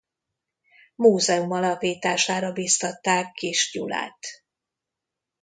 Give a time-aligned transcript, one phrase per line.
[0.95, 4.17] Múzeum alapítására biztatták Kiss Gyulát.